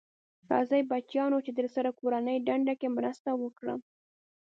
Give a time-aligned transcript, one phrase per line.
[0.51, 3.79] راځی بچیانو چې درسره کورنۍ دنده کې مرسته وکړم.